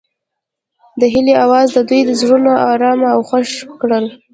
د 0.99 1.01
هیلې 1.13 1.33
اواز 1.45 1.67
د 1.75 1.77
دوی 1.89 2.01
زړونه 2.21 2.51
ارامه 2.71 3.07
او 3.15 3.21
خوښ 3.29 3.49
کړل. 3.81 4.05